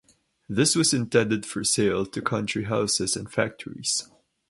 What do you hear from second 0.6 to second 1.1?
was